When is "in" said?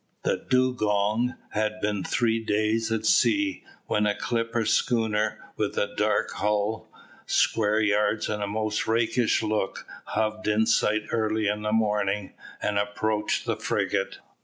10.47-10.65, 11.47-11.61